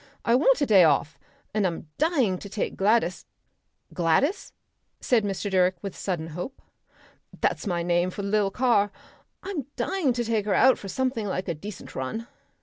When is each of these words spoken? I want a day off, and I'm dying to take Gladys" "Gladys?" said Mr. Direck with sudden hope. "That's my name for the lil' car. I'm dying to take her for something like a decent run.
I 0.25 0.33
want 0.33 0.59
a 0.61 0.65
day 0.65 0.83
off, 0.83 1.19
and 1.53 1.67
I'm 1.67 1.87
dying 1.99 2.39
to 2.39 2.49
take 2.49 2.75
Gladys" 2.75 3.27
"Gladys?" 3.93 4.51
said 4.99 5.23
Mr. 5.23 5.51
Direck 5.51 5.73
with 5.83 5.95
sudden 5.95 6.29
hope. 6.29 6.59
"That's 7.39 7.67
my 7.67 7.83
name 7.83 8.09
for 8.09 8.23
the 8.23 8.29
lil' 8.29 8.49
car. 8.49 8.91
I'm 9.43 9.67
dying 9.75 10.11
to 10.13 10.23
take 10.23 10.45
her 10.47 10.75
for 10.75 10.87
something 10.87 11.27
like 11.27 11.47
a 11.47 11.53
decent 11.53 11.93
run. 11.93 12.25